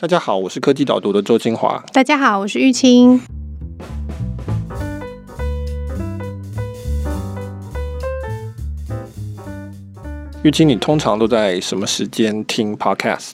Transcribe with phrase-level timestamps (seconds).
[0.00, 1.84] 大家好，我是科技导读的周清华。
[1.92, 3.20] 大家好，我是玉清。
[10.44, 13.32] 玉清，你通常都在什么时间听 Podcast？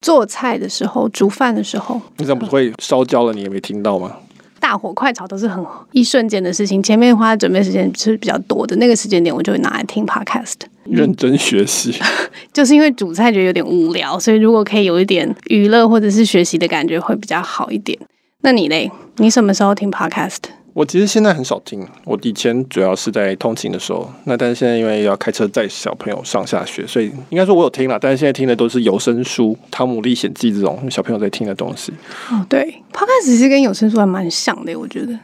[0.00, 2.00] 做菜的时候，煮饭的时候。
[2.16, 3.34] 你怎么不会烧焦了？
[3.34, 4.16] 你也没听到吗？
[4.62, 10.54] 大火快炒都是很一瞬间的事情，前面花的准备时间是比较多的，那个时间点我就会拿来听 Podcast。
[10.84, 11.92] 认真学习，
[12.54, 17.98] 就是因为煮菜觉得有点无聊，所以如果可以有一点娱乐或者是学习的感觉，会比较好一点。
[18.42, 18.90] 那你嘞？
[19.16, 20.38] 你什么时候听 Podcast？
[20.74, 24.10] 我其实现在很少听，我以前主要是在通勤的时候。
[24.24, 31.92] 那但是现在因为要开车载小朋友上下学，所以应该说我有听了，但是现在听的都是有声书，《汤姆历险记》这种小朋友在听的东西。
[32.30, 35.18] 哦，对，Podcast 其实跟有声书还蛮像的，我觉得。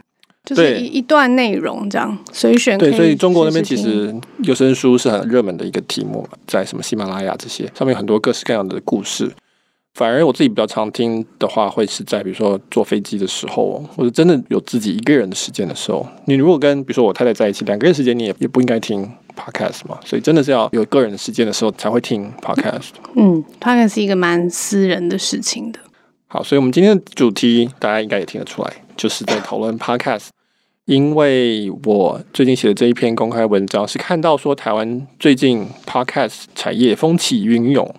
[0.45, 2.79] 就是一一段内容这样随选。
[2.79, 9.31] 对，所以中国那边其实有声书是很热门的一个题目，在什么喜马拉雅这些上面有很多各式各样的故事。
[9.99, 16.07] 反而我自己比较常听的话，会是在比如说坐飞机的时候，或者真的有自己一个人的时间的时候。
[16.27, 19.03] 你如果跟比如说我太太在一起，两个人时间你也也不应该听
[19.37, 19.99] podcast 嘛。
[20.05, 22.91] 所以真的是要有个人的时间的时候才会听 podcast。
[23.17, 25.81] 嗯，podcast 是一个蛮私人的事情的。
[26.29, 30.29] 好，所以我们今天的主题大家应该也听得出来，就是在讨论 podcast。
[30.85, 37.93] 因为我最近写的这一篇公开文章，是看到说台湾最近 podcast 产业风起云涌，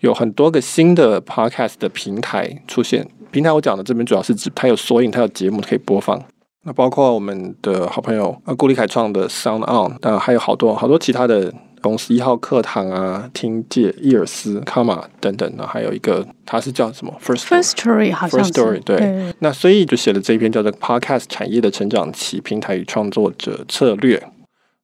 [0.00, 3.06] 有很多个新的 podcast 的平台出现。
[3.30, 6.22] 平台我讲的这边主要是指它有索引，它有节目可以播放。
[6.64, 11.52] 那包括我们的好朋友啊，顾立凯创的 Sound On，当然还有好多好多其他的。
[11.82, 18.96] 公司一号课堂啊，听界、伊尔斯、卡玛等等那，还有一个，它是叫什么？First First Story，好像 First Story，对。
[18.96, 24.18] 对那所以就写了这一篇叫做《Podcast 产业的成长期：平台与创作者策略》，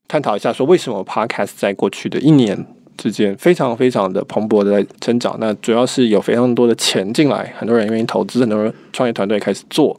[0.06, 5.36] 探讨一下说为什么 Podcast 在过去的一年之间非常非常的蓬勃的在增长。
[5.38, 9.96] 那主要是有非常多的钱进来，很多人愿意投资，很多人创业团队开始做。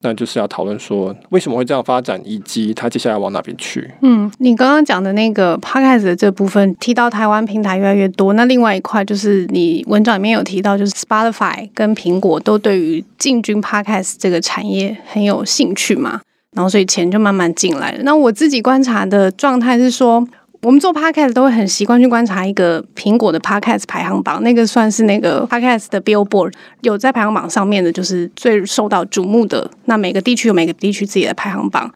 [0.00, 3.90] 那就是要讨论说为什么会这样发展，以及它接下来往哪边去。
[4.02, 16.20] 嗯，你刚刚讲的那个 Podcast 的这部分提到台湾平台越来越多，那另外一块就是你文章里面有提到，就是 Spotify 跟苹果都对于进军 Podcast 这个产业很有兴趣嘛，
[16.52, 18.02] 然后所以钱就慢慢进来了。
[18.02, 20.28] 那我自己观察的状态是说。
[20.64, 29.70] 我们做 podcast 都会很习惯去观察一个苹果的 podcast 排行榜，那个算是那个 podcast 的 Billboard，有在排行榜上面的，就是最受到瞩目的。
[29.84, 31.92] 那每个地区有每个地区自己的排行榜。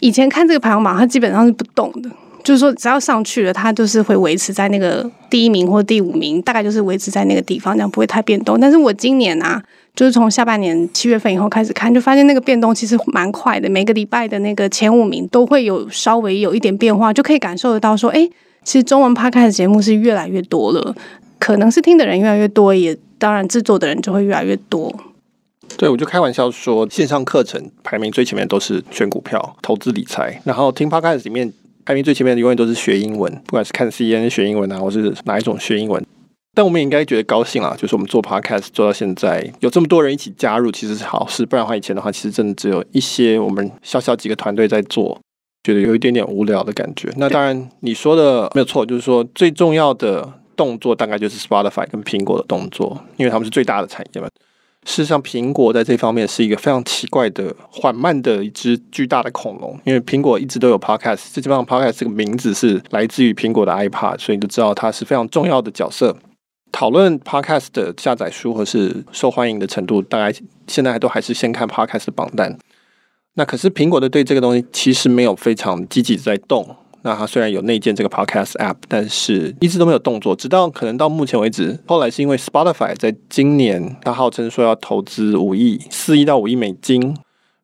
[0.00, 2.10] 以前看这个排行榜，它基本上是不动的，
[2.44, 8.60] 就是说只要上去了，它就是会维持在那个第一名或第五名，大概就是维持在那个地方，这样不会太变动。
[8.60, 9.62] 但是我今年啊。
[10.00, 13.68] 就是从下半年七月份以后开始看，就发现那个变动其实蛮快的。
[13.68, 18.26] 每个礼拜的那个前五名都会有稍微有一点变化，就可以感受得到说，哎，
[18.64, 20.94] 其实中文 Podcast 节目是越来越多了，
[21.38, 24.90] 可能是听的人越来越多，也当然制作的人就会越来越多。
[25.76, 31.52] 对，我就开玩笑说，线上课程排名最前面都是选股票、投资理财，然后听 Podcast 里面
[31.84, 36.02] 排名最前面的永远都是学英文，不管是看 CNN 学英文啊，或是哪一种学英文。
[36.60, 41.46] 但我们也应该觉得高兴啊，就是我们做 podcast 做到现在，有这么多人一起加入，其实是好事。
[41.46, 45.18] 不然的话，以前的话，其实真的只有一些我们小小几个团队在做，
[45.64, 47.08] 觉得有一点点无聊的感觉。
[47.16, 54.28] 那当然你说的没有错，就是说最重要的动作大概就是 Spotify 跟苹果的动作，因为他们是最大的产业嘛。
[54.84, 66.14] 事实上，苹果在这方面是一个非常奇怪的、缓慢的一只巨大的恐龙，因为苹果一直都有 podcast，这基本上 podcast 这个名字是来自于苹果的 iPad，所以你就知道它是非常重要的角色。
[66.72, 70.36] 讨论 Podcast 的下载数或是受欢迎的程度，大概
[70.66, 72.56] 现在都还是先看 Podcast 的榜单。
[73.34, 76.76] 那可是苹果的对这个东西其实没有非常积极在动。
[77.02, 80.36] 那它虽然有内建这个 Podcast App，但是一直都没有动作。
[80.36, 87.16] 直到可能到目前为止，后来是因为 Spotify 在今年，它号称说要投资五亿、四亿到五亿美金。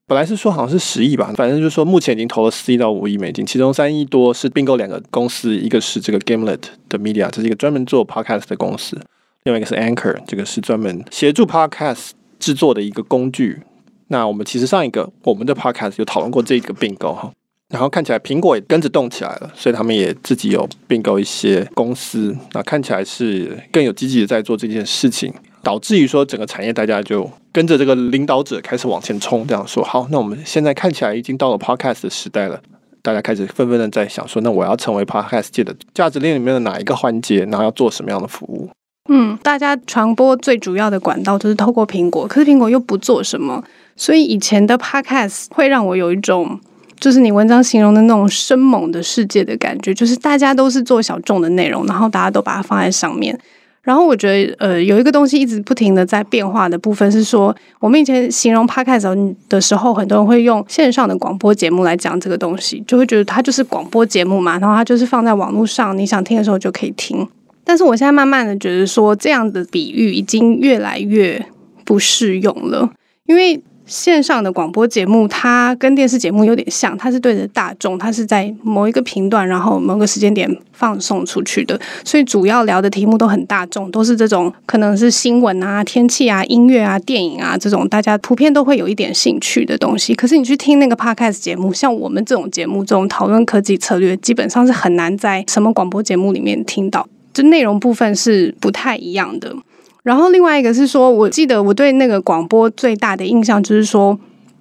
[0.09, 8.97] 本来是说好像是十亿吧，反正就是说目前已经投了四亿到五亿美金，其中三亿多是并购两个公司，一个是这个 Gimlet 的 Media，这是一个专门做 Podcast 的公司，
[9.43, 13.63] 另外一个是 Anchor，这个是专门协助 Podcast 制作的一个工具。
[14.07, 17.33] 那我们其实上一个我们的 Podcast 有讨论过这个并购哈，
[17.71, 25.35] 然后看起来苹果也跟着动起来了，所以他们也自己有并购一些公司，那看起来是更有积极的在做这件事情。
[25.67, 32.61] 导致于说整个产业大家就跟着这个领导者开始往前冲，这样说好，那我们现在看起来已经到了 Podcast 的时代了，
[33.03, 38.71] 大家开始纷纷的在想说，那我要成为 Podcast 界的价值链里面的哪一个环节，然后要做什么样的服务？
[39.09, 43.65] 嗯，大家传播最主要的管道就是透过苹果，可是苹果又不做什么，
[43.97, 46.61] 所以以前的 Podcast 会让我有一种
[47.01, 53.37] 就是你文章形容的那种生猛的世界的感觉，就是大家都是做小众的内容，然后大家都把它放在上面。
[53.87, 67.25] 然后我觉得，呃，有一个东西一直不停的在变化的部分是说，我们以前形容 Podcast 的时候，很多人会用线上的广播节目来讲这个东西，就会觉得它就是广播节目嘛，然后它就是放在网络上，你想听的时候就可以听。
[67.63, 71.47] 但是我现在慢慢的觉得说，这样的比喻已经越来越
[71.85, 72.91] 不适用了，
[73.27, 73.63] 因为。
[73.87, 90.15] 线上的广播节目，它跟电视节目有点像，它是对着大众，它是在某一个频段，然后某个时间点放送出去的，所以主要聊的题目都很大众，都是这种可能是新闻啊、天气啊、音乐啊、电影啊这种大家普遍都会有一点兴趣的东西。
[90.15, 99.55] 可是你去听那个 Podcast 节目，像我们这种节目，这种讨论科技策略，基本上是很难在什么广播节目里面听到，就内容部分是不太一样的。
[100.07, 104.17] 然后另外一个是说，我记得我对那个广播最大的印象就是说，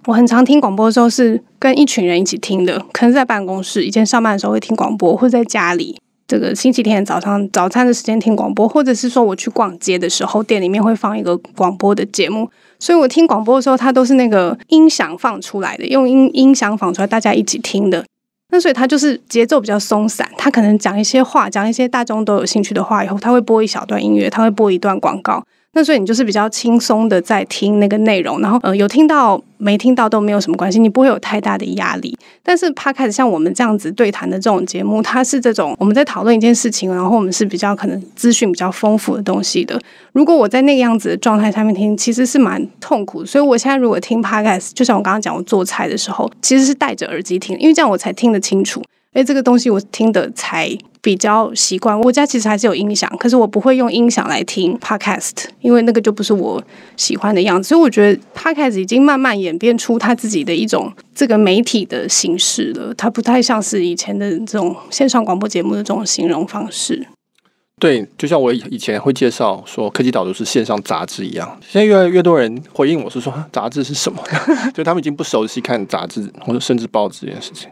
[0.07, 12.49] 我很常听广播的时候是跟一群人一起听的，可能在办公室，以前上班的时候会听广播，或在家里，这个星期天早上早餐的时间听广播，或者是说我去逛街的时候，店里面会放一个广播的节目，
[12.79, 18.03] 所以我听广播的时候，它都是那个音响放出来的，用音音响放出来，大家一起听的。
[18.59, 25.45] 所以他就是节奏比较松散，他可能讲一些话，讲一些大众都有兴趣的话以后，他会播一小段音乐，他会播一段广告。
[25.75, 32.17] 那所以你就是比较轻松的在听那个内容，然后呃有听到没听到都没有什么关系，你不会有太大的压力。
[32.41, 39.77] 但是 Podcast 像我们这样子对谈的这种节目，它是这种我们在讨论一件事情，然后我们是比较可能资讯比较丰富的东西的。
[40.13, 43.25] 如果我在那个样子的状态下面听，其实是蛮痛苦。
[43.25, 48.81] 所以我现在如果听 Podcast，就像我刚刚讲，我做菜的时候其实是戴着耳机听，因为这样我才听得清楚。
[49.15, 50.69] 诶，这个东西我听的才
[51.01, 51.97] 比较习惯。
[52.01, 55.31] 我家其实还是有音响，可是我不会用音响来听 podcast，
[55.61, 56.61] 因为那个就不是我
[56.97, 57.69] 喜欢的样子。
[57.69, 62.93] 所以我觉得 podcast 已经慢慢演变出它自己的一种这个媒体的形式了。
[62.95, 67.07] 它不太像是以前的这种线上广播节目的这种形容方式。
[67.79, 71.57] 对，就像我以前会介绍说科技导读是线上杂志一样。
[71.65, 74.21] 现在越来越多人回应我是说杂志是什么，
[74.75, 77.69] 就他们已经不熟悉看杂志或者甚至报纸这件事情。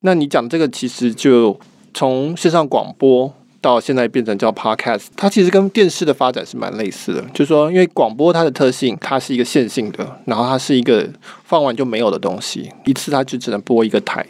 [0.00, 1.58] 那你讲这个其实就
[1.92, 7.20] 从线上广播到现在变成叫 podcast，它其实跟电视的发展是蛮类似的。
[7.34, 11.08] 就是说，因为广播它的特性，它是一个线性的，然后它是一个
[11.42, 14.24] 放完就没有的东西，一次它就只能播一个台，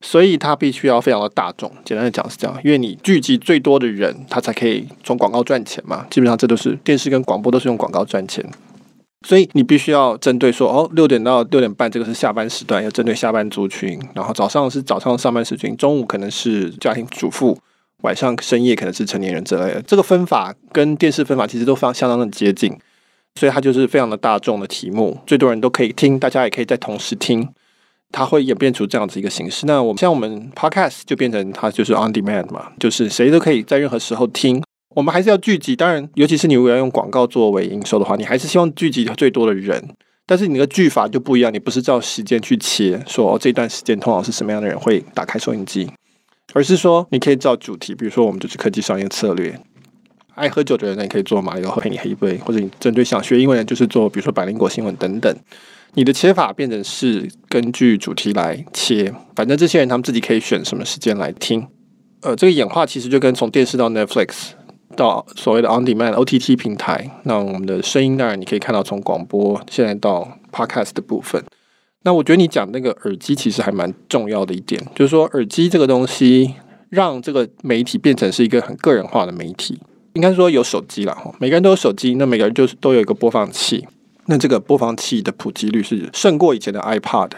[0.00, 1.70] 所以它必须要非常的大众。
[1.84, 6.04] 简单的讲是这样，因为你聚集最多的人，它才可以从广告赚钱嘛。
[6.10, 8.44] 基本上这都是电视跟广播都是用广告赚钱。
[9.24, 17.58] 所以你必须要针对说，哦，六点到六点半这个是下班时段，要针对下班族群；然后早上是早上上班时群，中午可能是家庭主妇，
[18.02, 19.82] 晚上深夜可能是成年人之类的。
[19.82, 22.76] 这个分法跟电视分法其实都非常相当的接近，
[23.36, 27.48] 所以它就是非常的大众的题目，最多人都可以听，大家也可以在同时听，
[28.10, 29.66] 它会演变出这样子一个形式。
[29.66, 34.62] 那我们像我们 Podcast 就变成它就是 On Demand 嘛，就是谁都可以在任何时候听。
[34.94, 39.88] 我们还是要聚集，当然，尤其是你如果要用广告作为营收的话，你还是希望聚集最多的人。
[40.24, 45.90] 但是你的句法就不一样，你不是照时间去切，说哦，这段时间通常是什么样的人会打开收音机，
[46.54, 49.58] 而是说你可以照主题，比如说我们就是科技商业策略，
[50.34, 55.36] 爱喝酒的人呢，你可以做马里奥陪你喝一杯，或者你针对想学英文的人就是做比如说百灵果新闻等等。
[55.94, 61.66] 你的切法变成是根据主题来切，反正这些人他们自己可以选什么时间来听。
[62.22, 64.52] 呃，这个演化其实就跟从电视到 Netflix。
[64.96, 71.42] 到所谓的 On Demand OTT 平台，那我们的声音当然你可以看到从广播现在到 Podcast 的部分。
[72.04, 76.54] 那我觉得你讲那个耳机其实还蛮重要的一点，就是说耳机这个东西
[76.90, 79.78] 让这个媒体变成是一个很个人化的媒体。
[80.14, 83.86] 应该说有手机了哈，每个人都有手机，那每个人就是都有一个播放器，
[84.26, 87.30] 那这个播放器的普及率是胜过以前的 iPod。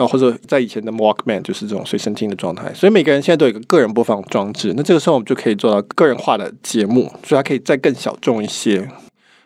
[0.00, 4.72] 然后或者在以前的 Walkman 就是这种随身听的状态，所以每个人现在都有一个个人播放装置。
[4.74, 8.88] 那这个时候我们就可以做到个人化的节目，所以它可以再更小众一些。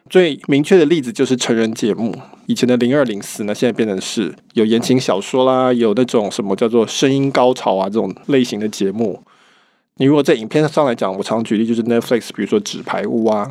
[0.09, 2.15] 最明确的例子就是成人节目，
[2.47, 9.21] 以前的零二零四呢，现在变成是有言情小说啦，有那种什么叫做声音高潮啊这种类型的节目。
[9.97, 13.51] 你如果在影片上来讲，我常举例就是 Netflix，比如说《纸牌屋》啊。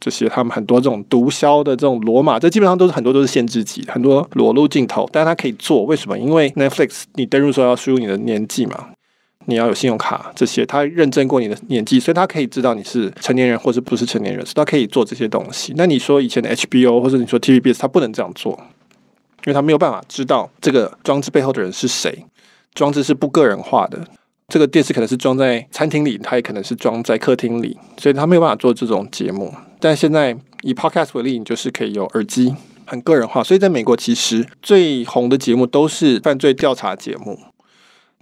[0.00, 6.18] 这些他们很多这种毒枭的这种罗马，这基本上都是很多都是限制级，很多裸露镜头，但是它可以做，为什么？
[6.18, 8.88] 因为 Netflix 你登入时候要输入你的年纪嘛，
[9.46, 15.74] 你要有信用卡这些，他认证过你的年纪，所以他可以知道你是成年人或者不是成年人，所以他可以做这些东西。
[15.76, 22.24] 那你说以前的 HBO 或者你说 TVBS，他不能这样做，因为他没有办法知道这个装置背后的人是谁，
[22.74, 23.98] 装置是不个人化的。
[24.48, 29.54] 这个电视可能是装在餐厅里，它也可能是装在客厅里，所以他没有办法做这种节目。
[29.80, 32.54] 但现在以 Podcast 为例，你就是可以有耳机，
[32.86, 33.42] 很个人化。
[33.42, 37.38] 所以在美国，其实最红的节目都是犯罪调查节目。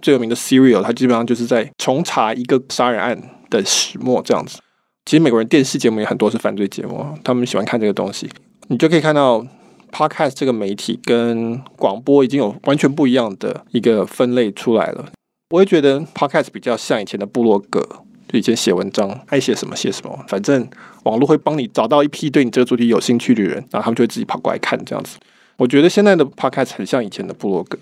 [0.01, 4.59] 最有名的 Serial，它基本上就是在重查一个杀人案的始末这样子。
[5.05, 8.29] 其实美国人电视节目也很多是犯罪节目，他们喜欢看这个东西。
[8.69, 9.45] 你就可以看到
[9.91, 15.11] Podcast 这个媒体跟广播已经有完全不一样的一个分类出来了。
[15.49, 20.65] 我会觉得 Podcast 比较像以前的部落格，就以前写文章爱写什么写什么，反正
[21.03, 25.17] 网络会帮你找到一批对你这个主题有兴趣的人，然后他们就会自己跑过来看这样子。
[25.57, 27.77] 我觉得现在的 Podcast 很像以前的部落格。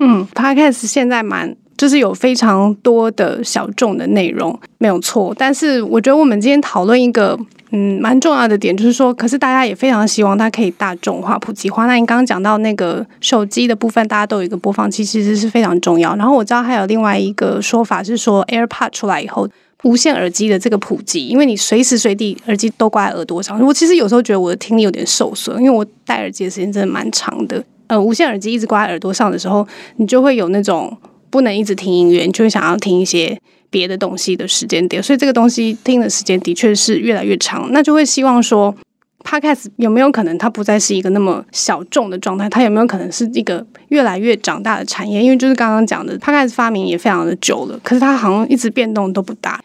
[0.00, 5.34] 嗯，Podcast 现在蛮就是有非常多的小众的内容，没有错。
[5.38, 7.38] 但是我觉得我们今天讨论一个。
[7.74, 11.86] 嗯，蛮重要的点就是说，可是大家也非常希望它可以大众化、普及化。
[11.86, 16.14] 那你刚刚讲到那个手机的部分，大家都有一个播放器，其实是非常重要。
[16.16, 19.48] 然后我知道还有另外一个说法是说，AirPod 出来以后，
[19.84, 23.60] 无线耳机的这个普及，因为你随时随地耳机都挂在耳朵上。
[23.60, 27.62] 我其实有时候觉得我的听力有点受损，因为我戴耳机的时间真的蛮长的。
[27.86, 30.96] 呃，无线耳机一直挂在耳朵上的时候，你就会有那种
[31.30, 33.38] 不能一直听音乐，你就会想要听一些。
[33.72, 38.76] 别的东西的时间点，所以这个东西听的时间的确是越来越长，那就会希望说
[39.24, 42.50] ，Podcast 有没有可能它不再是一个那么小众的状态？
[42.50, 45.22] 它有没有可能是一个越来越长大的产业？
[45.22, 49.58] 因为就是刚刚讲的，Podcast 发明也非常的久了，可是它好像一直变动都不大，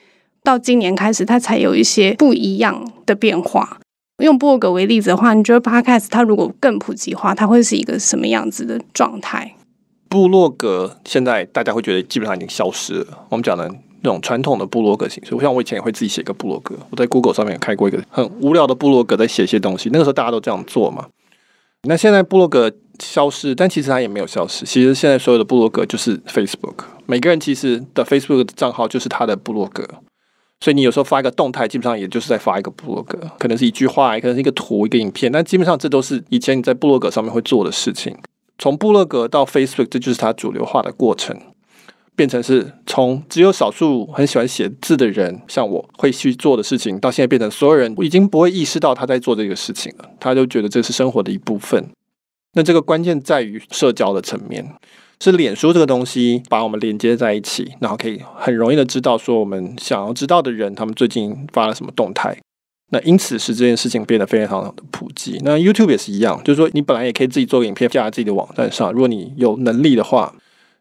[0.48, 3.80] 到今年开始它才有一些不一样的变化。
[4.24, 9.54] 用部落格为例子的话，你觉得 Podcast 它如果更普及化，它会是一个什么样子的状态？
[10.08, 13.26] 部落格现在大家会觉得基本上已经消失了。
[13.28, 13.70] 我们讲的。
[14.02, 16.76] 那种传统的部落格形式，我想我以前也会自己写个部落格。
[16.92, 19.90] 我在 Google 上面有开过一个很无聊的部落格，在写些东西。
[19.92, 21.08] 那个时候大家都这样做嘛。
[21.88, 24.66] 那现在部落格消失，但其实它也没有消失。
[24.66, 29.84] 其实现在所有的部落格就是 Facebook，每个人其实的 Facebook 账号就是他的部落格。
[30.60, 35.32] 所以你有时候发一个动态，基本上也就是在发一个布洛格，可能是一句话，可能是一个图、一个影片。
[35.32, 38.18] 但基本上这都是以前你在布洛格上面会做的事情。
[38.58, 41.40] 从布洛格到 Facebook，这就是它主流化的过程。
[42.16, 51.88] 变成是从只有少数很喜欢写字的人，像我会去做的事情，到现在变成所有人已经不会意识到他在做这个事情了，他就觉得这是生活的一部分。
[52.54, 54.68] 那这个关键在于社交的层面，
[55.20, 62.38] 是脸书这个东西把我们连接在一起，然后可以很容易的知道说我们想要知道的人他们最近发了什么动态。
[62.92, 65.40] 那因此使这件事情变得非常的普及。
[65.44, 70.34] 那 YouTube 也是一样，就是说你本来也可以自己做个影片，架在自己的网站上，如果你有能力的话。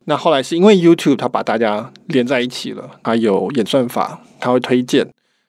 [0.08, 5.08] 那后来是因为 YouTube 它把大家连在一起了，它有演算法，它会推荐，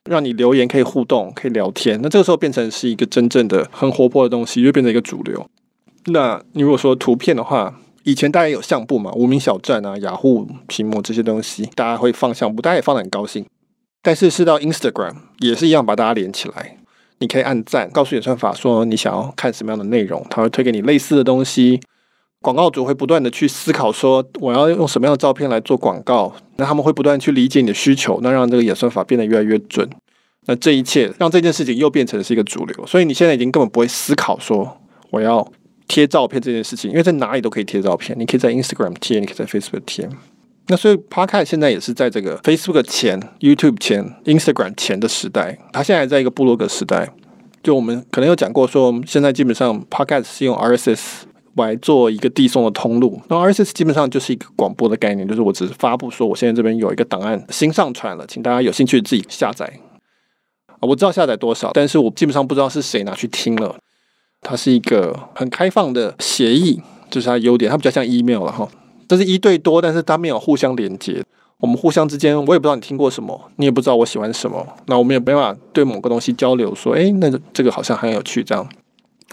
[0.09, 1.99] 让你留言可以互动，可以聊天。
[2.01, 5.47] 那这个时候变成是一个真正的很活泼的东西，就变成一个主流。
[6.05, 13.45] 那你如果说图片的话，以前大家有相簿嘛，无名小站啊、雅虎屏幕这些东西，大家会放相簿，大家也放得很高兴。
[14.01, 16.77] 但是是到 Instagram 也是一样把大家连起来，
[17.19, 21.81] 你可以按赞，告诉演算法说你想要看什么样的内容，它会推给你类似的东西。
[22.41, 29.85] 广告主会不断的去思考，说我要用什么样的照片来做广告，那他们会不断去理解你的需求，那让这个演算法变得越来越准。
[30.45, 34.77] 那这一切让这件事情又变成是一个主流，所以你现在已经根本不会思考说
[35.09, 35.45] 我要
[35.87, 40.07] 贴照片这件事情，因为在哪里都可以贴照片，你可以在 Instagram 贴，你可以在 Facebook 贴。
[40.67, 47.09] 那所以 Podcast 现在也是在这个 Facebook 前、YouTube 前、Instagram 前的时代，它现在还在一个部落格时代。
[47.63, 51.23] 就我们可能有讲过说，现在基本上 Podcast 是用 RSS。
[51.65, 59.67] 来做一个递送的通路，那 RSS 基本上就是一个广播的概念，就是我只是发布说我现在这边有一个档案新上传了，请大家有兴趣自己下载。
[60.81, 63.75] 我知道下载多少，但是我基本上不知道是谁拿去听了。
[64.41, 68.67] 它是一个很开放的协议，就是它优点，它比较像 email 了哈。
[69.07, 71.23] 这是一对多，但是它没有互相连接，
[71.59, 78.67] 我们互相之间我也不知道你听过什么，你也不知道我喜欢什么，那我们也没办法对某个东西交流，说诶，那个这个好像很有趣这样。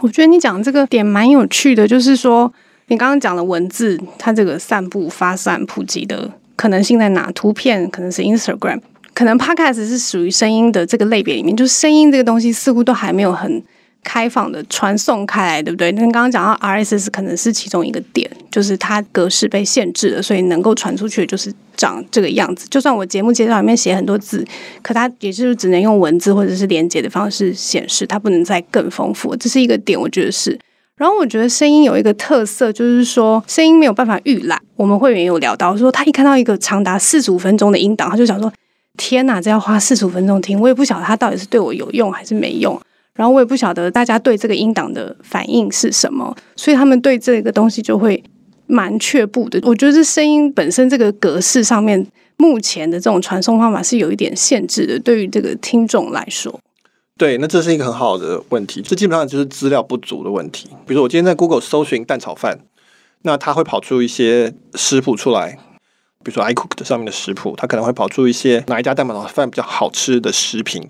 [0.01, 2.53] 我觉得你讲这个点蛮有趣的，就是说
[2.87, 7.31] 你刚刚讲的文字，它这个散布、发散、普及的可能性在哪？
[7.33, 8.81] 图片可能是 Instagram，
[9.13, 13.63] 可能 Podcast 是属于声音的这个类别里面，就是声音这个东西似乎都还没有很。
[14.05, 15.91] 开放的传送开来，对不对？
[15.93, 22.69] 那刚刚讲到 RSS 可能是其中一个点，就是它格式被限制了，所以能够传出去就是长这个样子。
[22.71, 24.47] 就算我节目介绍里面写很多字，
[24.83, 29.35] 可它也是只能用文字或者是连接的方式显示，它不能再更丰富。
[29.35, 30.57] 这是一个点，我觉得是。
[30.97, 34.61] 然后我觉得声音有一个特色，就是说声音没有办法预览。
[34.77, 38.53] 我们会员有聊到说，他一看到一个长达四十五分钟的音档，他就想说：
[38.97, 42.81] 天哪，这要花四十五分钟听，我也不晓得他到底是对我有用还是没用。
[43.15, 48.23] 然后我也不晓得大家对这个音档的反应是什么，所以他们对这个东西就会
[48.67, 49.61] 蛮却步的。
[49.63, 52.05] 我觉得这声音本身这个格式上面，
[52.37, 56.59] 目前的这种传送方法是有一点限制的，对于这个听众来说。
[57.17, 60.69] 对，那这是一个很好的问题，这基本上就是资料不足的问题。
[60.85, 62.59] 比如我今天在 Google 搜寻蛋炒饭，
[63.23, 65.57] 那它会跑出一些食谱出来，
[66.25, 70.89] 比如说 iCook 的上面的食谱，它可能会跑出一些哪一家蛋炒饭比较好吃的食品。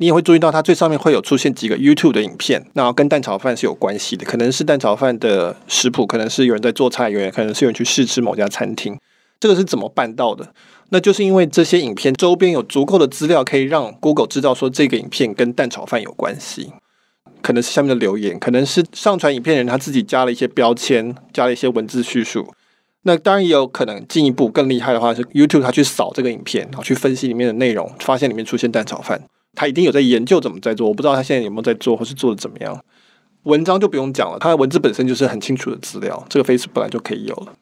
[0.00, 8.98] 你也会注意到它最上面会有出现几个 YouTube 的影片，那跟蛋炒饭是有关系的，可能是蛋炒饭的食谱，可能是有人在做菜，有人可能是有人去试吃某家餐厅。
[9.38, 10.54] 这个是怎么办到的？
[10.88, 16.72] 那就是因为这些影片周边有足够的资料，可以让 Google 知道说这个影片跟蛋炒饭有关系。
[17.42, 22.50] 可能是下面的留言，可能是上传影片人他自己加了一些标签，加了一些文字叙述。
[23.02, 29.22] 那当然也有可能进一步更厉害的话，是 YouTube 他去扫这个影片，然后去分析里面的内容，发现里面出现蛋炒饭，
[29.54, 30.88] 他一定有在研究怎么在做。
[30.88, 32.82] 我不知道他现在有没有在做，或是做的怎么样。
[33.44, 37.54] 文章就不用讲了，它的文字本身就是很清楚的资料，这个 Face 本来就可以有了。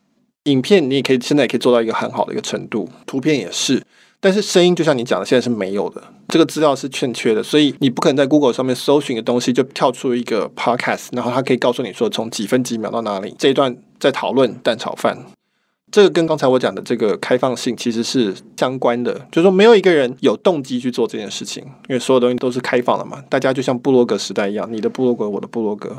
[0.45, 3.81] 影片你也可以，现在也可以做到一个很好的一个程度，图片也是，
[4.19, 15.17] 但是声音就像你讲的，现在是没有的，这个资料是欠缺的，所以你不可能在 Google 上面搜寻的东西就跳出一个 Podcast，然后它可以告诉你说从几分几秒到哪里这一段在讨论蛋炒饭，
[15.91, 25.97] 这个跟刚才我讲的这个开放性其实是相关的，就是说没有一个人有动机去做这件事情，因为所有东西都是开放的嘛，大家就像部落格时代一样，你的部落格，我的部落格，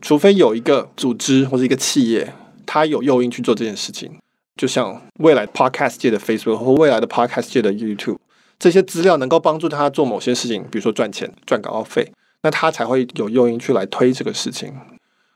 [0.00, 2.32] 除非有一个组织或者一个企业。
[2.64, 4.10] 他有诱因去做这件事情，
[4.56, 8.16] 就像未来 Podcast 界的 Facebook 或未来的 Podcast 界的 YouTube，
[8.58, 14.72] 这些资料能够帮助他做某些事情，比如说赚钱、赚广告费，那他才会有诱因去来推这个事情。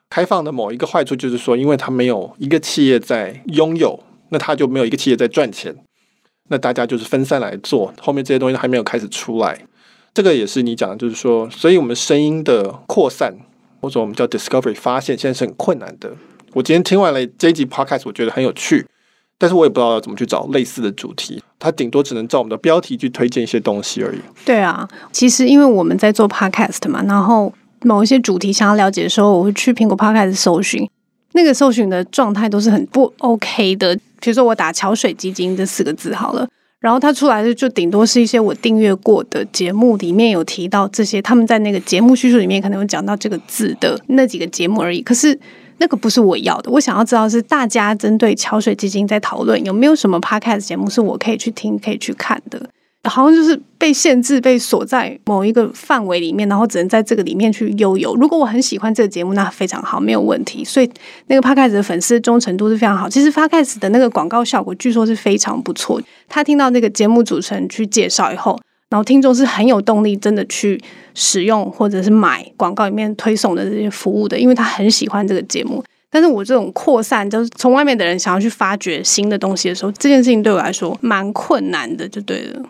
[0.08, 3.98] 开放的某一个坏处就是说，因为它没有一个企业在拥有，
[4.30, 5.74] 那它就没有一个企业在赚钱，
[6.48, 9.66] 那大家就是分散来做，后面这些东西还没有开始出来。
[10.14, 13.34] 这个也是你讲的，就是说，所以我们声音的扩散
[13.80, 16.12] 或者我们叫 Discovery 发现，现在是很困难的。
[16.54, 18.86] 我今天听完了这一集 Podcast，我觉得很有趣，
[19.36, 24.18] 但是我也不知道要怎么去找类似的主题，它顶多只能照我们的标题去推荐一些东西而已。
[24.46, 30.88] 对啊，其实因为我们在做 Podcast 嘛，然后某一些主题想要了解的时候，我会去苹果 Podcast 搜寻，
[31.32, 33.94] 那个搜寻的状态都是很不 OK 的。
[34.20, 36.48] 比如说我打“桥水基金”这四个字好了，
[36.80, 45.02] 然后它出来的就顶多是一些我订阅过的节目里面有提到这些，他们在那个节目叙述里面可能有讲到这个字的那几个节目而已。
[45.02, 45.38] 可是。
[45.78, 52.58] 那个不是我要的，我想要知道是大家针对桥水基金在讨论有没有什么 podcast 节目是我可以去听、可以去看的。
[53.08, 58.14] 好像就是被限制、被锁在某一个范围里面，然后只能在这个里面去悠游。
[58.16, 60.64] 如果我很喜欢这个节目，那非常好，没有问题。
[60.64, 60.90] 所以
[61.26, 63.08] 那个 p 开始的粉丝忠诚度是非常好。
[63.08, 66.00] 其实 p 开始的那个广告效果据说是非常不错。
[66.28, 68.58] 他听到那个节目主持人去介绍以后。
[68.88, 70.80] 然后听众是很有动力，真的去
[71.12, 75.82] 使用或者是买广告里面推送的这些服务的，因为他很喜欢这个节目。
[76.08, 82.62] 但是我这种扩散，就是从外面的人想要去发掘新的东西的时候，这件事情对我来说蛮困难的，就对了。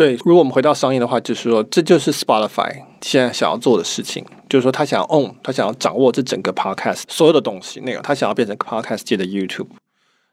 [0.00, 9.66] 对，如果我们回到商业的话，就是说这就是 Spotify 现在想要做的事情，就是说他想要 own，他想要掌握这整个 podcast 所有的东西，那个他想要变成 podcast 界的 YouTube。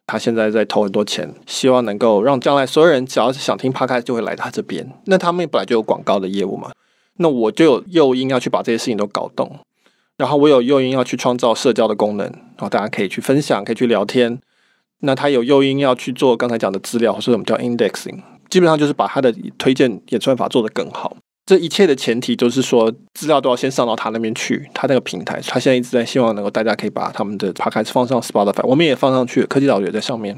[0.05, 4.89] 他现在在投很多钱，希望能够让将来所有人只要是想听 Podcast 就会来他这边。
[5.07, 6.71] 那他们本来就有广告的业务嘛，
[7.17, 9.59] 那我就有诱因要去把这些事情都搞动，
[10.15, 14.39] 然后我有诱因要去创造社交的功能，然后大家可以去分享，可以去聊天。
[15.01, 21.15] 那他有诱因要去做刚才讲的资料，或者我们叫 indexing，基本上就是把他的推荐演算法做得更好。
[21.45, 30.37] 这一切的前提都是说，资料都要先上到他那边去，他那个平台，他现在一直在希望能够大家可以把他们的 podcast 放上 Spotify，我们也放上去，科技岛也在上面。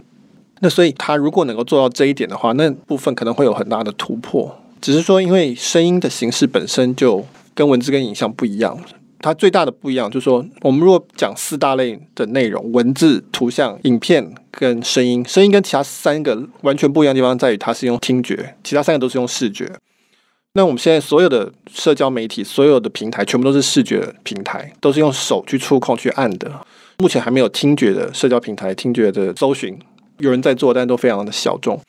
[0.59, 4.55] 那所以他如果能够做到这一点的话，那部分可能会有很大的突破。
[4.79, 8.77] 只是说，因为声音的形式本身就跟文字跟影像不一样，
[9.21, 15.23] 它最大的不一样就是说，我们如果讲四大类的内容：文字、图像、影片跟声音。
[15.27, 19.69] 声音跟其他三个完全不一样的地方在于，它是用听觉，其他三个都是用视觉。
[20.53, 26.51] 那我们现在所有的社交媒体、所有的平台，全部都是视觉平台，都是用手去触控、去按的。
[26.97, 29.77] 目前还没有听觉的社交平台、听觉的搜寻，
[30.17, 31.79] 有人在做，但都非常的小众。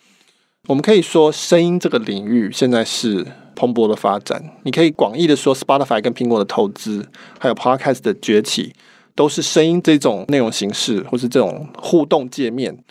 [0.69, 3.27] 我们可以说，声音这个领域现在是
[3.61, 4.43] 蓬勃的发展。
[4.63, 7.07] 你可以广义的说，Spotify 跟苹果的投资，
[7.39, 8.73] 还有 Podcast 的崛起，
[9.15, 12.83] 都是声音这种内容形式，或是这种互动界面，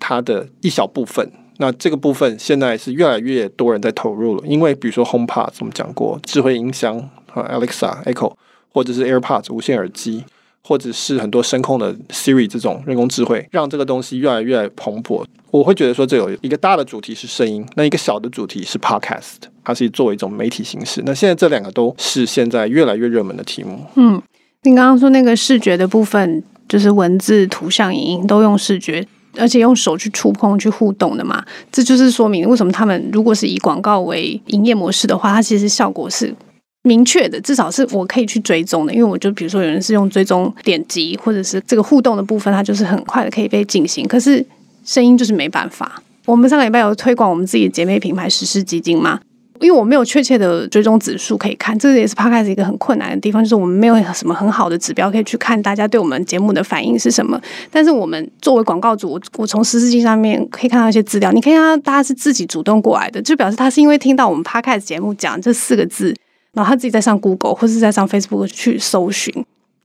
[0.00, 1.30] 它的一小部分。
[1.58, 8.34] 那这个部分现在是越来越多人在投入了，因为比如说 HomePod 我们讲过，智慧音箱和 Alexa、Echo，
[8.72, 10.24] 或者是 AirPods 无线耳机，
[10.68, 15.24] 或者是很多声控的 Siri 这种人工智慧，让这个东西越来越蓬勃。
[15.50, 21.02] 我会觉得说，这有一个大的主题是声音，那一个小的主题是 Podcast，它是作为一种媒体形式。
[21.06, 23.80] 那现在这两个都是现在越来越热门的题目。
[23.94, 24.20] 嗯，
[24.64, 29.06] 你刚刚说那个视觉的部分，就是文字、图像、影音都用视觉。
[29.38, 36.34] 而且用手去触碰、去互动的嘛，这就是说明为什么他们如果是以广告为营业模式的话，它其实效果是
[36.82, 38.92] 明确的，至少是我可以去追踪的。
[38.92, 44.06] 因为我就比如说有人是用追踪点击，或者是这个互动的部分，它就是很快的可以被进行。
[44.06, 44.44] 可是
[44.84, 46.02] 声音就是没办法。
[46.24, 49.18] 我们上个礼拜有推广我们自己的姐妹品牌时事基金嘛，
[49.60, 57.40] 因为我没有确切的追踪指数可以看，这也是 Podcast 一个很困难的地方，就是我们没有什么很好的指标可以去看大家对我们节目的反应是什么。
[57.70, 66.14] 但是我们作为广告主，我我从时事经上面可以看到一些资料，你可以看到大家是自己主动过来的，就表示他是因为听到我们 Podcast 节目讲这四个字，
[66.52, 69.32] 然后他自己在上 Google 或是在上 Facebook 去搜寻，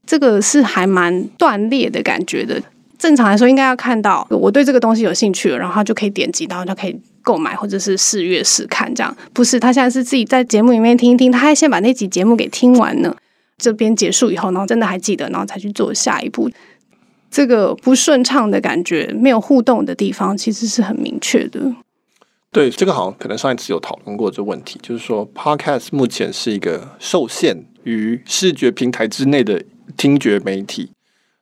[0.06, 2.60] 这个是还蛮断裂的感觉的。
[2.98, 8.92] 正常来说，应该要看到我对这个东西有兴趣了，然后就可以点击，然后就可以购买或者是试阅试看。
[8.94, 13.14] 这样不是他现在是自己在节目里面听一听，他还先把那集节目给听完呢。
[13.58, 16.50] 这边结束以后，然后真的还记得，然后才去做下一步。
[17.30, 21.60] 这个不顺畅的感觉，没有互动的地方，其实是很明确的。
[22.54, 29.60] 对，这个好像可能上一次有讨论过这个问题，就是说，Podcast 目前是一个受限于视觉平台之内的
[29.96, 30.92] 听觉媒体。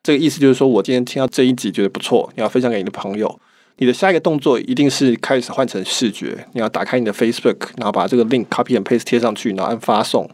[0.02, 3.38] 这个意思就是说，我今天听到这一集觉得不错，你要分享给你的朋友，
[3.76, 10.30] 你的下一个动作一定是开始换成视觉，你要打开你的 Facebook，然后把这个 link copy and paste 贴上去，然后按发送。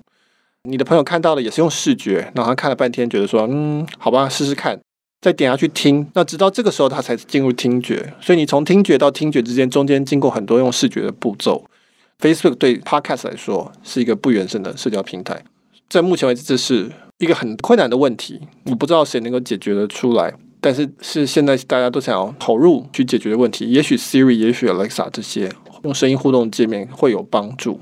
[0.62, 4.79] 你的朋友看到了也是用视觉，然后他看了半天，觉得说，嗯，好吧，试试看，
[5.21, 6.07] 再点下去听。
[6.15, 8.13] 那直到这个时候，它才进入听觉。
[8.21, 11.65] 所以你从听觉到听觉之间，中间经过很多用视觉的步骤。
[12.21, 15.45] Facebook 对 Podcast 来说是一个不原生的社交平台，
[15.89, 16.91] 在目前为止，这是。
[17.19, 23.69] 一个很困难的问题，我不知道谁能够解决得出来，但是是现在大家都想要投入去解决的问题。
[23.69, 25.51] 也许 Siri，也许 Alexa 这些
[25.83, 27.81] 用声音互动界面会有帮助，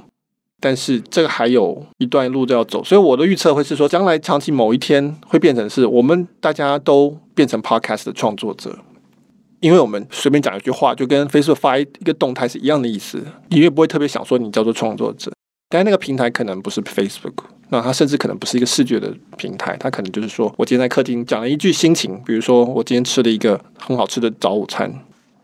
[0.61, 2.83] 但是这个还有一段路都要走。
[2.83, 8.79] 所以我的预测会是说，将来长期某一天会变成是我们大家都变成 Podcast 的创作者，
[9.61, 15.33] 因为我们随便讲一句话，就跟 Facebook 发一个动态是一样的意思，你也不会特别想说你叫做创作者。
[15.69, 17.35] 但是那个平台可能不是 Facebook，
[17.71, 24.89] 那它甚至可能不是一个视觉的平台，它可能就是说我今天在客厅讲了一句心情，比如说我今天吃了一个很好吃的早午餐，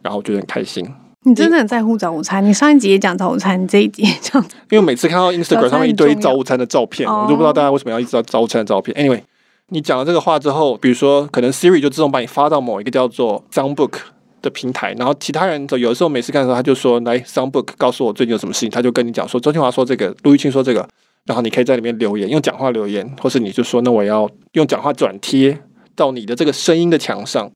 [0.01, 0.89] 然后我觉得很开心。
[1.25, 2.45] 你真的很在乎早午餐？
[2.45, 4.43] 你上一集也讲早午餐，你这一集也讲。
[4.71, 8.95] 因为每次看到 Instagram 上面一堆早午餐的照片，我都不知道大家为什么要一直要早午餐的照片。
[8.97, 9.23] Anyway，
[9.69, 13.93] 你讲了这个话之后，比如说可能 Siri 就自动把你发到某一个叫做 Soundbook。
[14.43, 20.85] 的平台，然后其他人有的时候每次看的时候，他就说：“来，Soundbook，告诉我最近有什么事情。”他就跟你讲说：“周清华说这个，陆玉清说这个。”
[21.27, 25.57] 然后你可以在里面留言，用讲话留言，或是你就说：“那我要用讲话转贴
[25.95, 27.49] 到你的这个声音的墙上。”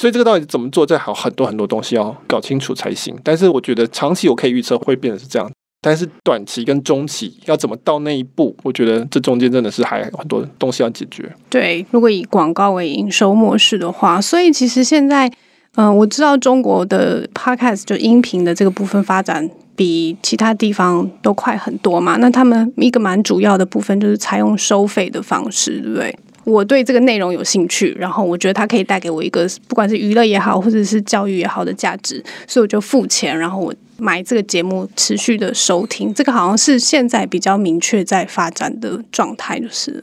[0.00, 0.84] 所以这个到底怎么做？
[0.84, 3.16] 这还有很多很多东西要搞清楚才行。
[3.22, 8.56] 但是我觉得长期我可以预测会变得是这样，但是短期跟中期要怎么到那一步？
[8.62, 11.30] 我觉得这中间真的是还有很多东西要解决。
[11.48, 15.30] 对，如果以广告为营收模式的话，所以其实现在。
[15.76, 22.14] 嗯，我知道中国的 podcast 就音频的这个部分发展比其他地方都快很多嘛。
[22.18, 26.16] 那他们一个蛮主要的部分就是采用收费的方式，对不对？
[26.44, 36.12] 我对这个内容有兴趣，然后我觉得它可以带给我一个不管是娱乐也好，或者是教育也好的价值，所以我就付钱，然后我买这个节目持续的收听。
[36.12, 40.02] 这个好像是现在比较明确在发展的状态，就是。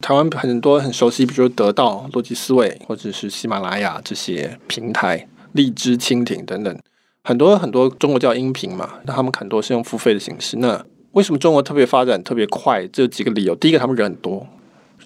[0.00, 6.78] 台湾很多很熟悉，比如得到、逻辑思维，或者是喜马拉雅这些平台，荔枝、蜻蜓等等，
[7.24, 10.56] 很多很多中国叫音频嘛，那他们很多是用付费的形式。
[10.58, 12.86] 那为什么中国特别发展特别快？
[12.92, 14.46] 这几个理由，第一个他们人很多，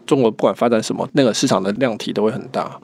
[0.06, 2.80] 中国不管发展什么，那个市场的量体都会很大。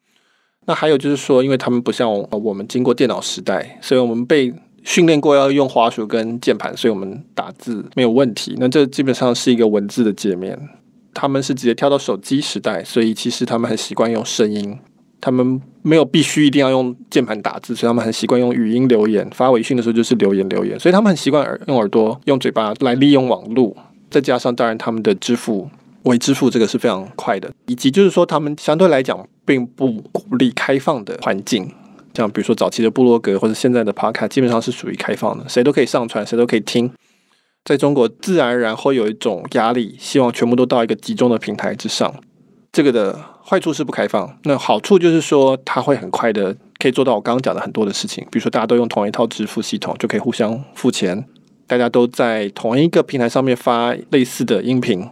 [0.67, 4.53] 那还有就是说，因为他们不像我们经过电脑时代，所以我们被
[4.85, 8.55] 训练过要用滑鼠跟键盘，所以我们打字没有问题。
[8.59, 10.59] 那这基本上是一个文字的界面。
[11.15, 14.79] 他们是直接跳到手机时代，所以其实他们很习惯用声音，
[15.21, 23.75] 他们没有必须一定要用键盘打字，所以他们很习惯用语音留言，发微信的时候就是留言留言，所以他们很习惯耳用耳朵用嘴巴来利用网络，
[24.11, 25.69] 再加上当然他们的支付
[26.05, 31.71] 微支付这个是非常快的，以及就是说他们相对来讲并不鼓励开放的环境，
[32.15, 36.91] 像比如说早期的部落格或者现在的 Podcast 基本上是属于开放的，谁都可以上传，谁都可以听。
[37.65, 42.15] 在中国，自然而然会有一种压力，希望全部都到一个集中的平台之上。
[42.73, 48.25] 这个的坏处是不开放，那好处就是说，它会很快的可以做到我刚刚讲的很多的事情。
[48.31, 51.19] 比如说，大家都用同一套支付系统，就可以互相付钱；
[51.67, 55.07] 大家都在同一个平台上面发类似的音频，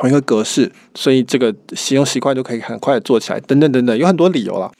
[0.00, 3.38] 同一个格式，所以这个使用习惯就可以很快做起来。
[3.40, 4.72] 等等等等，有很多理由了。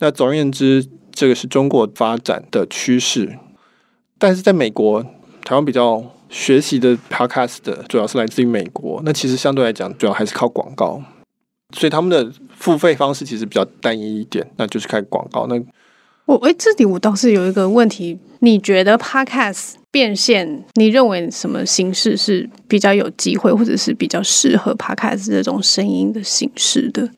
[0.00, 3.38] 那总而言之，这个是中国发展的趋势。
[4.18, 5.02] 但是在美国，
[5.44, 6.02] 台湾比较。
[6.32, 10.98] 学习的 podcast 的主要是来自于美国，那其实相对来讲，主要还是靠广告，
[11.76, 15.46] 所以他们的付费方式其实比较单一一点，那就是开广告。
[15.46, 15.62] 那
[16.26, 27.08] 我诶，这里我倒是有一个问题，你觉得 podcast 变现，你认为什么形式是比较有机会，或者是比较适合 podcast 这种声音的形式的？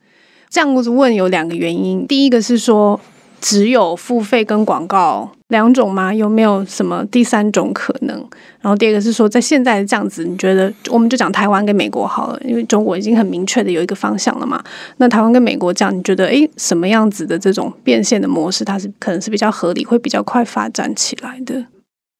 [0.49, 2.99] 这样子问有两个原因，第一个是说。
[3.45, 6.11] 只有付费跟广告两种吗？
[6.11, 8.17] 有没有什么第三种可能？
[8.59, 14.63] 然后第二个是说，在现在这样子，你觉得我们就讲台湾跟美国好了，因为中国已经很明确的有一个方向了嘛。
[14.97, 21.53] 那台湾跟美国这样，你觉得诶，什么样子的这种变现的模式，它是可能是比较合理，会比较快发展起来的？
[21.53, 21.65] 应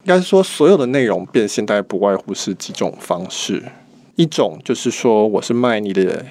[0.05, 3.63] 该是说，所有的内容变现，大概不外乎是几种方式。
[4.15, 6.23] 一种就是说，我是卖你的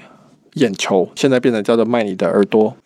[0.52, 2.76] 眼球，现在变成叫做卖你的耳朵，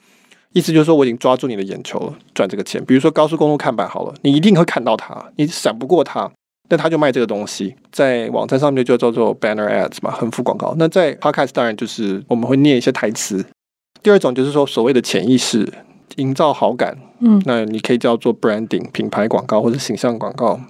[0.52, 2.82] 意思就是说我已经抓住你的眼球了，赚这个钱。
[2.84, 6.30] 比如说高速公路看板好了，你一定会看到它，你闪不过它，
[6.70, 10.74] 那他就卖这个东西，在网站上面就叫做 banner ads 嘛，横幅广告。
[10.78, 13.44] 那在 podcast 当然就是我们会念一些台词。
[14.02, 15.70] 第二种就是说所谓的潜意识，
[16.16, 20.61] 营造好感，嗯，那你可以叫做 branding 品牌广告或者形象广告。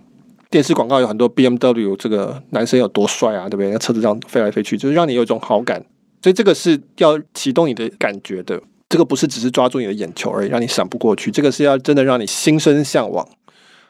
[0.50, 3.70] 电视广告有很多 BMW，这个男生有多帅啊，对不对？
[3.70, 5.84] 那车子这样飞来飞去，就是让你有一种好感。
[6.22, 8.58] 所以这个是要启动你的感觉的，
[8.88, 11.30] 这个不是只是抓住你的眼球而已，让你闪不过去。
[11.30, 13.26] 这个是要真的让你心生向往。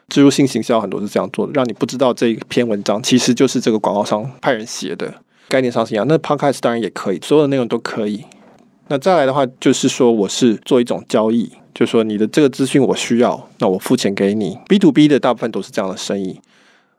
[0.09, 5.13] 植入性行销很多是这样做的，让你不知道这一篇文章其实就是这个广告商派人写的，
[5.47, 6.05] 概念上是一样。
[6.07, 8.25] 那 Podcast 当然也可以，所有的内容都可以。
[8.87, 14.57] 那再来的话，就是说我是做一种交易，就是说你的这个资讯我需要，那我付钱给你。
[14.67, 16.41] B to B 的大部分都是这样的生意。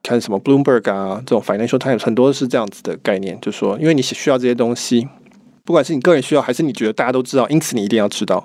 [0.05, 5.09] 看什么 Bloomberg 啊，这种 Financial Times 很多是这样子的概念，就是说，因为你需要这些东西，
[5.71, 8.45] 不管是你个人需要，还是你觉得大家都知道，因此你一定要知道。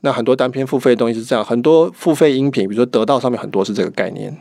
[0.00, 4.36] 那很多单篇付费的东西是这样，很多付费音频，比如说得到上面很多是这个概念，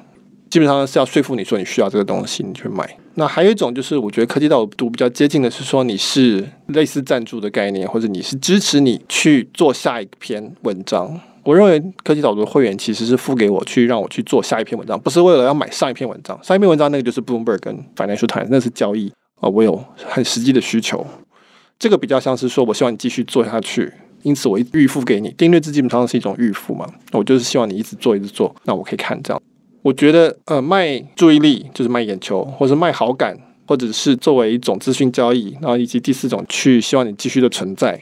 [0.50, 2.98] 基本上是要说服你说你需要这个东西，你去买。
[3.13, 11.22] 那还有一种就是，我觉得科技导读比较接近的是说，你是类似赞助的概念，或者你是支持你去做下一篇文章。
[11.43, 16.43] 我认为科技导读会员其实是付给我去让我去做下一篇文章，不是为了要买上一篇文章。
[16.43, 19.48] 上一篇文章那个就是 Bloomberg 跟 Financial Times，那是交易啊。
[19.48, 21.06] 我有很实际的需求，
[21.79, 23.91] 这个比较像是说我希望你继续做下去，
[24.23, 25.33] 因此我预付给你。
[25.37, 29.41] 订阅制基本上是一种预付嘛，我就是希望你一直做一直做，那我可以看这样。
[29.81, 37.97] 我觉得呃卖注意力就是卖眼球，或是卖好感，或者是作为一种资讯交易，然后以及第四种去希望你继续的存在。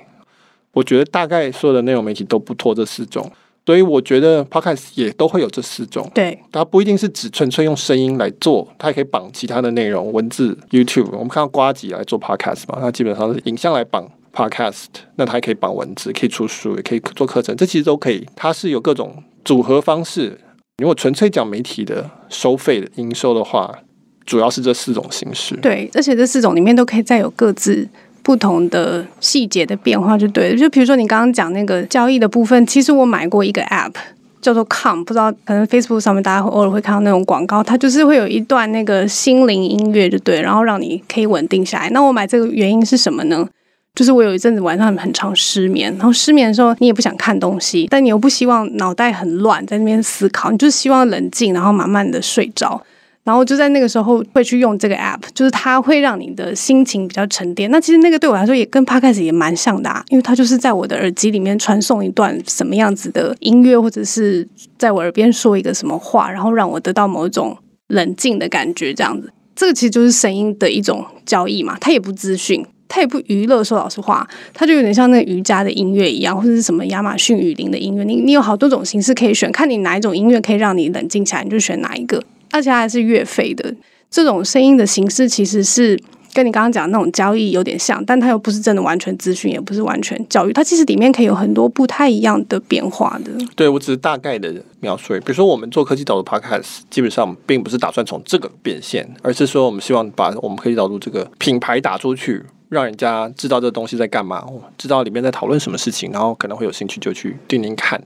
[0.72, 3.32] 我觉得大概所有的内容媒体都不脱这四种，
[3.68, 6.10] 所以我觉得 Podcast 也都会有这四种。
[6.16, 11.10] 对，它不一定是只纯粹用声音来做，它也可以绑其他的内容，文字、YouTube。
[11.12, 14.86] 我们看到瓜吉来做 Podcast 嘛，它基本上是影像来绑 Podcast，
[15.18, 18.26] 那它也可以绑文字，可以出书，也可以做课程，这其实都可以。
[18.38, 20.40] 它是有各种组合方式。
[20.78, 23.80] 如果纯粹讲媒体的收费的营收的话，
[24.26, 25.58] 主要是这四种形式。
[25.58, 27.86] 对，而且这四种里面都可以再有各自。
[28.28, 33.94] 不同的细节的变化就对了，就比如说你刚刚讲那个交易的部分，其实我买过一个 app
[34.42, 41.90] 叫做 Calm，不知道可能 Facebook 上面大家会偶尔会看到那种广告，它就是会有一段那个心灵音乐就对，然后让你可以稳定下来。
[41.92, 43.48] 那我买这个原因是什么呢？
[43.96, 52.84] 就是我有一阵子晚上很常失眠，然后失眠的时候你也不想看东西，但你又不希望脑袋很乱在那边思考，你就希望冷静，然后慢慢的睡着。
[53.28, 57.70] 然后就在那个时候会去用这个 app，就是它会让你的心情比较沉淀。
[57.70, 68.94] 那其实那个对我来说也跟 podcast 也蛮像的啊，因为它就是在我的耳机里面传送一段什么样子的音乐，或者是在我耳边说一个什么话，然后让我得到某一种冷静的感觉。
[68.94, 71.78] 这样子，这个其实就是声音的一种交易嘛。
[71.82, 73.62] 它也不资讯，它也不娱乐。
[73.62, 78.06] 说老实话，它就有点像那个瑜伽的音乐一样，或者是什么亚马逊雨林的音乐。
[78.06, 82.24] 你你有好多种形式可以选，看你哪一种音乐可以让你冷静下来，你就选哪一个。
[82.52, 83.74] 而且还是月费的
[84.10, 86.00] 这种声音的形式，其实是
[86.34, 93.32] 跟你刚刚讲那种交易有点像，但它又不是真的完全资讯，也不是完全教育，它其实里面可以有很多不太一样的变化的。
[93.56, 95.14] 对，我只是大概的描述。
[95.16, 104.46] 比如说，我们做科技导入 Podcast，基本上并不是打算从这个变现，而是说我们希望把我们科技导入这个品牌打出去，让人家知道这东西在干嘛，
[104.78, 108.02] 知道里面在讨论什么事情，然后可能会有兴趣就去听听看。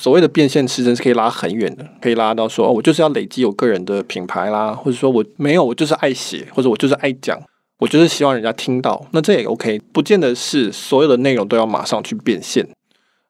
[0.00, 7.36] 所谓的变现时程是可以拉很远的，可以拉到说，哦，我就是要累积我个人的品牌啦，或者说我没有，我就是爱写，或者我就是爱讲，
[7.80, 12.68] 我就是希望人家听到，那这也 OK，不见得是所有的内容都要马上去变现，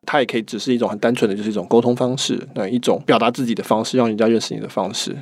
[0.05, 5.17] 它也可以只是一种很单纯的，就是一种沟通方式，那一种表达自己的方式，让人家认识你的方式。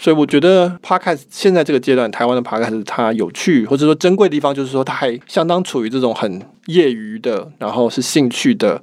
[0.00, 8.80] 所以我觉得 Podcast 现在这个阶段，台湾的 Podcast 它有趣或者说珍贵的地方，就是说它还相当处于这种很业余的，然后是兴趣的。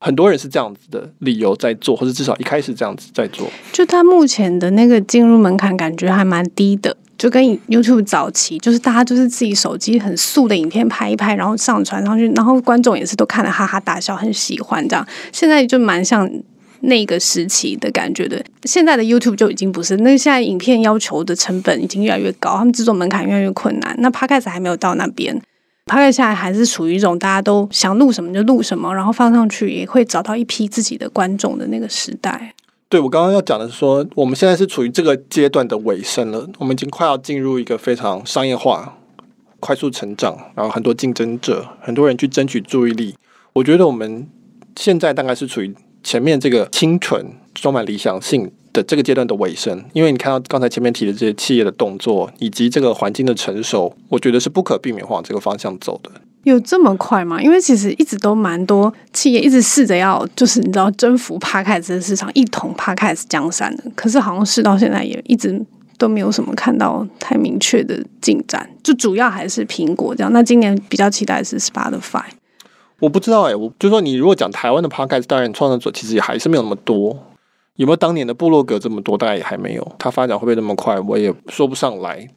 [0.00, 3.48] 很多人是这样子的理由在做，或者至少一开始这样子在做。
[3.72, 15.04] 就他目前的那个进入门槛感觉还蛮低的，就跟 YouTube 早期，就是大家就是自己手机很素的影片拍一拍，然后上传上去，然后观众也是都看了哈哈大笑，很喜欢这样。
[15.32, 16.30] 现在就蛮像
[16.82, 18.40] 那个时期的感觉的。
[18.62, 23.96] 现在的 YouTube 就已经不是，那现在影片要求的成本已经越来越高，他们制作门槛越来越困难。
[23.98, 25.42] 那 Podcast 还没有到那边。
[25.88, 32.54] Podcast 现在还是处于一种大家都想录什么就录什么，然后放上去也会找到一批自己的观众的那个时代。
[32.90, 38.98] 对，我刚刚要讲的是说，我们现在是处于这个阶段的尾声了，我们已经快要进入一个非常商业化、
[39.60, 43.14] 快速成长，然后很多竞争者，很多人去争取注意力。
[43.54, 44.28] 我觉得我们
[44.76, 56.10] 现在大概是处于前面这个清纯、充满理想性的这个阶段的尾声，因为你看到刚才前面提的这些企业的动作，以及这个环境的成熟，我觉得是不可避免往这个方向走的。
[56.44, 57.42] 有这么快吗？
[57.42, 63.84] 因为其实一直都蛮多企业一直试着要，就是你知道征服 Podcast 的市场，一统 Podcast 江山的。
[63.94, 65.60] 可是好像试到现在也一直
[65.98, 70.32] 都没有什么看到太明确的进展，就主要还是苹果这样。
[70.32, 72.22] 那今年比较期待的是 Spotify。
[73.00, 77.16] 我不知道哎、欸，我就说你如果讲台湾的 Podcast，当然创作者其实也还是没有那么多。
[77.78, 79.16] 有没有当年的部落格这么多？
[79.16, 79.92] 大概也还没有。
[80.00, 80.98] 它发展会不会那么快？
[80.98, 82.28] 我也说不上来。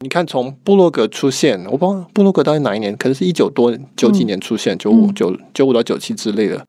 [0.00, 6.66] 你看，从部落格出现，我不知道部落格到底哪一年，可能是一九多九几年出现，九五九九五到九七之类的。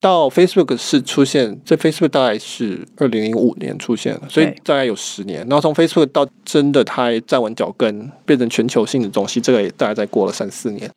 [0.00, 5.46] 到 Facebook 是出现，这 Facebook 大概是二零零五年出现的，所以大概有十年。
[5.48, 10.90] 然后从 Facebook 到真的它站稳脚跟，变成全球性的东西，这个也大概再过了三四年。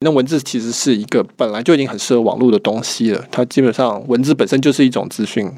[0.00, 5.48] 那文字其实是一个本来就已经很适合网络的东西了，它基本上文字本身就是一种资讯。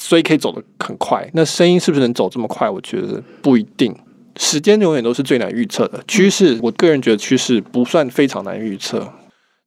[0.00, 2.70] 所以可以走得很快，那声音是不是能走这么快？
[2.70, 3.92] 我觉得不一定。
[4.36, 6.56] 时间永远都是最难预测的趋势。
[6.62, 9.12] 我个人觉得趋势不算非常难预测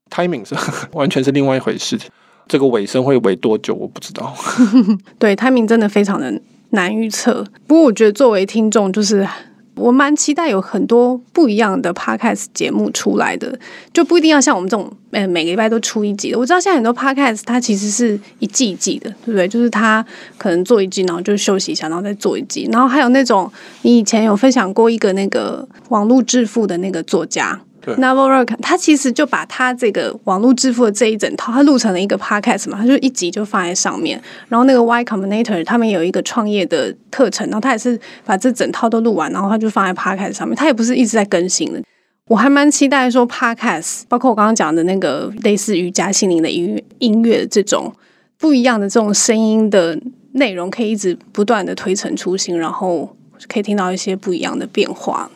[0.10, 0.56] ，timing 是
[0.94, 2.00] 完全是另外一回事。
[2.48, 3.76] 这个尾声会尾多久？
[3.76, 4.34] 我不知道。
[5.20, 7.46] 对，timing 真的非常的难预测。
[7.68, 9.28] 不过我觉得作为听众，就是。
[9.76, 13.58] 我蛮期待有很多不一样的 podcast 节目出来的，
[13.94, 16.38] 就不一定要像我们这种，呃，每个礼拜都出一集的。
[16.38, 19.48] 我知道现在很多 podcast 它其实是一季一季的，对不对？
[19.48, 20.06] 就是它
[20.38, 22.68] 可能做一季，然后就休息一下，然后再做一季。
[22.72, 27.60] 然后还有那种，你以前有分享过一个那个网络致富的那个作家。
[27.86, 34.22] Naval Ravikant 他其实就把他这个网络致富的这一整套，他录成了一个 podcast 嘛，他就一集就放在上面。
[34.48, 40.56] 然后那个 Y Combinator 他们有一个创业的课程，然后他也是把这整套都录完，然后他就放在 podcast 上面。
[40.56, 41.82] 他也不是一直在更新的。
[42.28, 47.94] 我还蛮期待说 podcast，包括我刚刚讲的那个类似瑜伽心灵的音乐音乐这种
[48.38, 50.00] 不一样的这种声音的
[50.34, 53.14] 内容，可以一直不断的推陈出新，然后
[53.50, 55.30] 可以听到一些不一样的变化。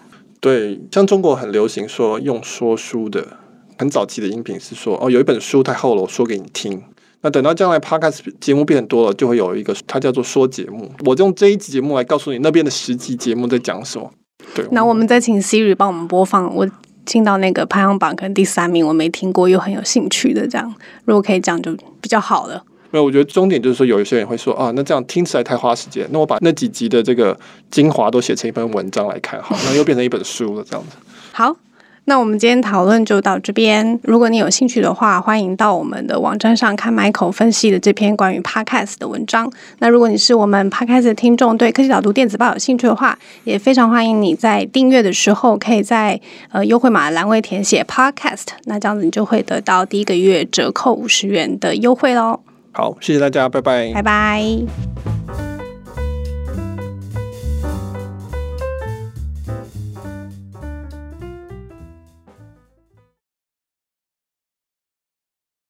[0.46, 3.26] 对，像中国很流行说用说书的，
[3.80, 6.80] 很早期的音频是说哦，有一本书太厚了，我说给你听。
[7.22, 10.92] 那等到将来 Podcast 节目变多了，就会有一个它叫做说节目。
[11.04, 14.12] 我就用这一集节目来告诉你那边的十集节目在讲什么。
[14.54, 16.70] 对，那我们再请 Siri 帮我们播放，我
[17.08, 20.72] 听到那个排行榜可能第三名，我没听过又很有兴趣的这样，
[21.06, 22.64] 如果可以讲就比较好了。
[22.96, 26.08] 没有，我觉得重点就是说，有一些人会说啊，那这样听起来太花时间。
[26.12, 27.38] 那我把那几集的这个
[27.70, 30.96] 精华都写成一篇文章来看，好，那又变成一本书了，这样子。
[31.34, 31.54] 好，
[32.06, 34.00] 那我们今天讨论就到这边。
[34.04, 39.52] 如果你有兴趣的话，欢迎到我们的网站上看 Michael 分析的这篇关于 Podcast 的文章。
[39.80, 46.18] 那如果你是我们 Podcast 的听众，对科技岛读电子报有兴趣的话，也非常欢迎你在订阅的时候，可以在
[46.54, 52.40] 呃优惠码栏位填写 Podcast，那这样子你就会得到第一个月折扣五十元的优惠喽。
[52.76, 55.15] 好，谢谢大家，拜拜，拜拜。